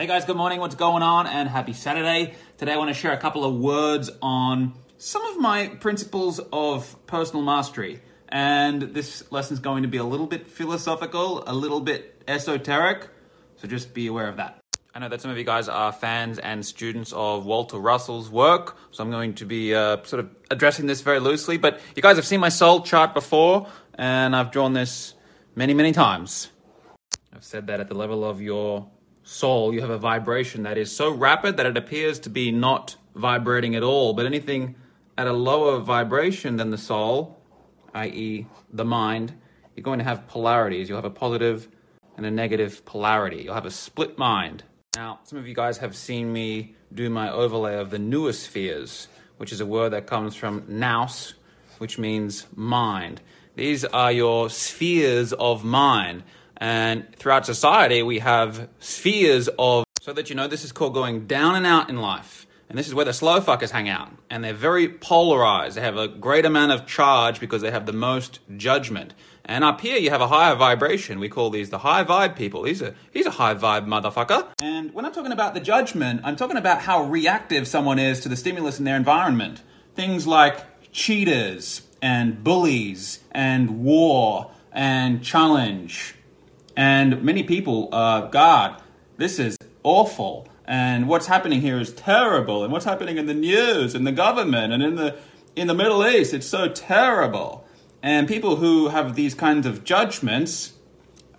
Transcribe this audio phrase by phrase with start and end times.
[0.00, 0.60] Hey guys, good morning.
[0.60, 1.26] What's going on?
[1.26, 2.32] And happy Saturday.
[2.56, 6.96] Today I want to share a couple of words on some of my principles of
[7.06, 8.00] personal mastery.
[8.26, 13.08] And this lesson is going to be a little bit philosophical, a little bit esoteric.
[13.56, 14.58] So just be aware of that.
[14.94, 18.78] I know that some of you guys are fans and students of Walter Russell's work,
[18.92, 21.58] so I'm going to be uh, sort of addressing this very loosely.
[21.58, 25.12] But you guys have seen my soul chart before, and I've drawn this
[25.54, 26.48] many, many times.
[27.34, 28.88] I've said that at the level of your
[29.22, 32.96] soul, you have a vibration that is so rapid that it appears to be not
[33.14, 34.12] vibrating at all.
[34.12, 34.74] But anything
[35.16, 37.38] at a lower vibration than the soul,
[37.94, 39.34] i.e., the mind,
[39.74, 40.88] you're going to have polarities.
[40.88, 41.68] You'll have a positive
[42.16, 43.42] and a negative polarity.
[43.42, 44.64] You'll have a split mind.
[44.96, 49.06] Now, some of you guys have seen me do my overlay of the noospheres,
[49.36, 51.34] which is a word that comes from nous,
[51.78, 53.20] which means mind.
[53.54, 56.24] These are your spheres of mind.
[56.60, 61.26] And throughout society, we have spheres of, so that you know, this is called going
[61.26, 62.46] down and out in life.
[62.68, 64.12] And this is where the slow fuckers hang out.
[64.30, 65.76] And they're very polarized.
[65.76, 69.12] They have a great amount of charge because they have the most judgment.
[69.44, 71.18] And up here, you have a higher vibration.
[71.18, 72.62] We call these the high vibe people.
[72.62, 74.46] He's a, he's a high vibe motherfucker.
[74.62, 78.28] And when I'm talking about the judgment, I'm talking about how reactive someone is to
[78.28, 79.62] the stimulus in their environment.
[79.96, 86.14] Things like cheaters and bullies and war and challenge.
[86.76, 88.80] And many people, uh, God,
[89.16, 90.48] this is awful.
[90.64, 92.62] And what's happening here is terrible.
[92.62, 95.16] And what's happening in the news, in the government, and in the
[95.56, 97.66] in the Middle East, it's so terrible.
[98.02, 100.74] And people who have these kinds of judgments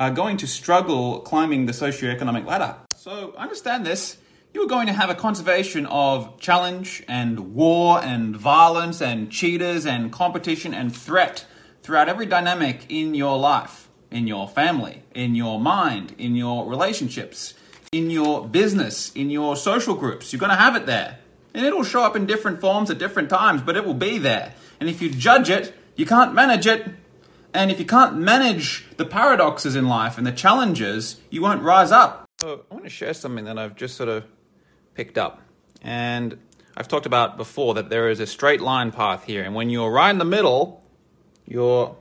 [0.00, 2.76] are going to struggle climbing the socioeconomic ladder.
[2.96, 4.16] So understand this.
[4.52, 9.86] You are going to have a conservation of challenge and war and violence and cheaters
[9.86, 11.44] and competition and threat
[11.82, 17.54] throughout every dynamic in your life, in your family, in your mind, in your relationships,
[17.92, 20.32] in your business, in your social groups.
[20.32, 21.18] You're going to have it there.
[21.54, 24.54] And it'll show up in different forms at different times, but it will be there.
[24.78, 26.88] And if you judge it, you can't manage it.
[27.52, 31.90] And if you can't manage the paradoxes in life and the challenges, you won't rise
[31.90, 32.28] up.
[32.40, 34.24] So I want to share something that I've just sort of
[34.94, 35.42] picked up.
[35.82, 36.38] And
[36.76, 39.42] I've talked about before that there is a straight line path here.
[39.42, 40.82] And when you're right in the middle,
[41.44, 41.96] you're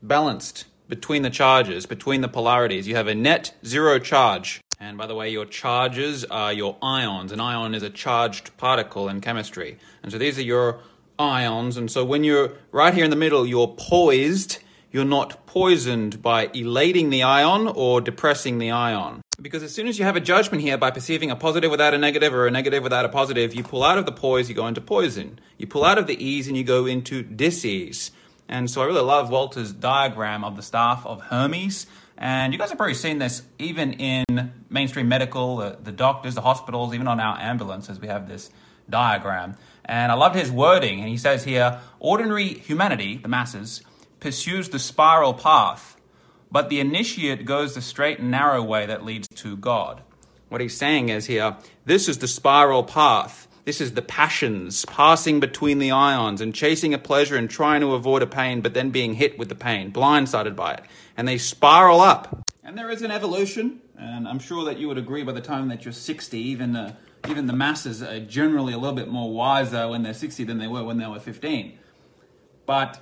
[0.00, 2.86] balanced between the charges, between the polarities.
[2.86, 4.60] You have a net zero charge.
[4.78, 7.32] And by the way, your charges are your ions.
[7.32, 9.78] An ion is a charged particle in chemistry.
[10.02, 10.80] And so these are your
[11.18, 11.78] ions.
[11.78, 14.58] And so when you're right here in the middle, you're poised.
[14.90, 19.22] You're not poisoned by elating the ion or depressing the ion.
[19.40, 21.98] Because as soon as you have a judgment here by perceiving a positive without a
[21.98, 24.66] negative or a negative without a positive, you pull out of the poise, you go
[24.66, 25.38] into poison.
[25.56, 28.10] You pull out of the ease and you go into disease.
[28.48, 31.86] And so I really love Walter's diagram of the staff of Hermes.
[32.18, 36.40] And you guys have probably seen this even in mainstream medical, the, the doctors, the
[36.42, 38.50] hospitals, even on our ambulances, we have this
[38.88, 39.56] diagram.
[39.84, 41.00] And I loved his wording.
[41.00, 43.82] And he says here ordinary humanity, the masses,
[44.20, 45.96] pursues the spiral path,
[46.50, 50.02] but the initiate goes the straight and narrow way that leads to God.
[50.48, 53.48] What he's saying is here this is the spiral path.
[53.64, 57.94] This is the passions passing between the ions and chasing a pleasure and trying to
[57.94, 60.84] avoid a pain, but then being hit with the pain, blindsided by it.
[61.16, 62.50] And they spiral up.
[62.64, 65.68] And there is an evolution, and I'm sure that you would agree by the time
[65.68, 66.96] that you're 60, even the,
[67.28, 70.66] even the masses are generally a little bit more wiser when they're 60 than they
[70.66, 71.78] were when they were 15.
[72.66, 73.00] But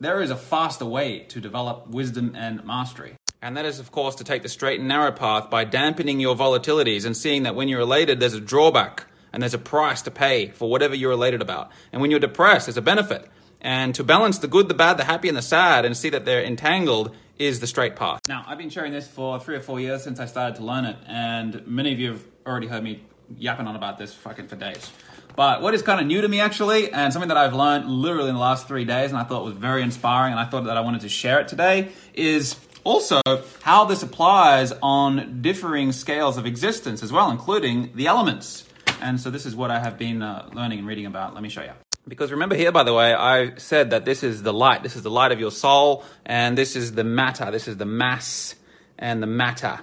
[0.00, 3.14] there is a faster way to develop wisdom and mastery.
[3.40, 6.34] And that is, of course, to take the straight and narrow path by dampening your
[6.34, 10.10] volatilities and seeing that when you're elated, there's a drawback and there's a price to
[10.10, 11.70] pay for whatever you're elated about.
[11.92, 13.28] And when you're depressed, there's a benefit.
[13.60, 16.24] And to balance the good, the bad, the happy, and the sad and see that
[16.24, 18.20] they're entangled is the straight path.
[18.28, 20.84] Now, I've been sharing this for three or four years since I started to learn
[20.84, 23.02] it, and many of you have already heard me
[23.36, 24.90] yapping on about this fucking for days.
[25.36, 28.28] But what is kind of new to me actually, and something that I've learned literally
[28.28, 30.76] in the last three days, and I thought was very inspiring, and I thought that
[30.76, 33.20] I wanted to share it today, is also
[33.62, 38.64] how this applies on differing scales of existence as well, including the elements.
[39.00, 41.34] And so this is what I have been uh, learning and reading about.
[41.34, 41.72] Let me show you.
[42.08, 44.82] Because remember here, by the way, I said that this is the light.
[44.82, 47.50] This is the light of your soul, and this is the matter.
[47.50, 48.54] This is the mass
[48.98, 49.80] and the matter.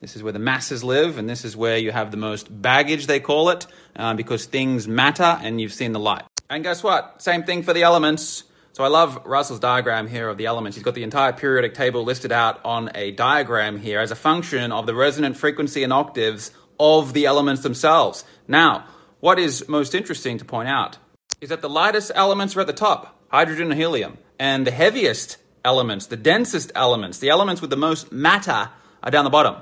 [0.00, 3.06] This is where the masses live, and this is where you have the most baggage,
[3.06, 3.66] they call it,
[3.96, 6.22] uh, because things matter, and you've seen the light.
[6.50, 7.20] And guess what?
[7.22, 8.44] Same thing for the elements.
[8.74, 10.76] So I love Russell's diagram here of the elements.
[10.76, 14.70] He's got the entire periodic table listed out on a diagram here as a function
[14.70, 18.24] of the resonant frequency and octaves of the elements themselves.
[18.48, 18.86] Now,
[19.20, 20.98] what is most interesting to point out
[21.40, 25.38] is that the lightest elements are at the top, hydrogen and helium, and the heaviest
[25.64, 28.70] elements, the densest elements, the elements with the most matter
[29.02, 29.56] are down the bottom.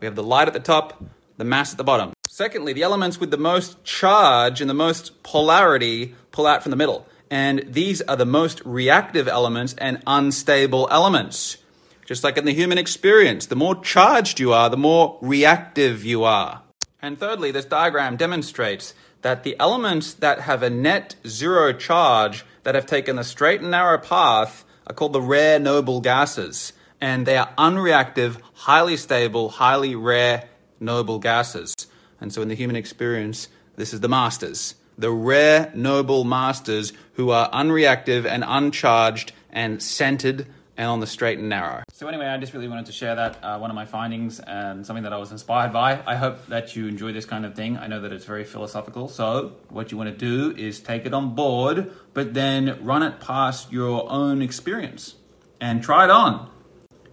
[0.00, 1.02] We have the light at the top,
[1.36, 2.12] the mass at the bottom.
[2.28, 6.76] Secondly, the elements with the most charge and the most polarity pull out from the
[6.76, 7.06] middle.
[7.30, 11.56] And these are the most reactive elements and unstable elements.
[12.06, 16.22] Just like in the human experience, the more charged you are, the more reactive you
[16.22, 16.62] are.
[17.02, 22.76] And thirdly, this diagram demonstrates that the elements that have a net zero charge, that
[22.76, 26.72] have taken the straight and narrow path, are called the rare noble gases.
[27.00, 30.48] And they are unreactive, highly stable, highly rare
[30.78, 31.74] noble gases.
[32.20, 34.76] And so in the human experience, this is the masters.
[34.96, 41.38] The rare noble masters who are unreactive and uncharged and centered and on the straight
[41.38, 41.82] and narrow.
[41.92, 44.84] So anyway, I just really wanted to share that uh, one of my findings and
[44.86, 46.00] something that I was inspired by.
[46.06, 47.78] I hope that you enjoy this kind of thing.
[47.78, 49.08] I know that it's very philosophical.
[49.08, 53.20] So what you want to do is take it on board, but then run it
[53.20, 55.14] past your own experience
[55.60, 56.50] and try it on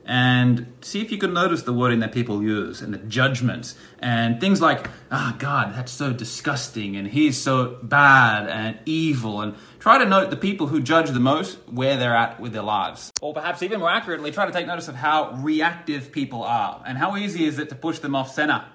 [0.06, 4.42] and see if you can notice the wording that people use and the judgments and
[4.42, 9.40] things like, ah, oh, God, that's so disgusting and he's so bad and evil.
[9.42, 12.64] And try to note the people who judge the most where they're at with their
[12.64, 13.12] lives.
[13.22, 16.98] Or perhaps even more accurately, try to take notice of how reactive people are and
[16.98, 18.66] how easy is it to push them off center.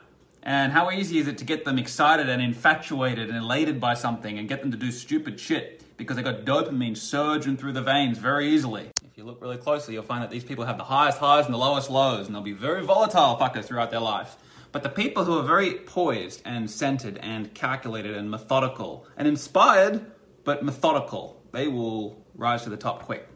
[0.42, 4.38] And how easy is it to get them excited and infatuated and elated by something
[4.38, 8.16] and get them to do stupid shit because they got dopamine surging through the veins
[8.16, 11.44] very easily you look really closely, you'll find that these people have the highest highs
[11.44, 14.36] and the lowest lows, and they'll be very volatile fuckers throughout their life.
[14.70, 20.06] But the people who are very poised and centered and calculated and methodical and inspired,
[20.44, 23.28] but methodical, they will rise to the top quick.